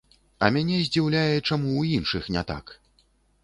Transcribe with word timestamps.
А 0.45 0.47
мяне 0.55 0.79
здзіўляе, 0.87 1.35
чаму 1.49 1.69
ў 1.73 2.01
іншых 2.01 2.23
не 2.37 2.43
так? 2.53 2.65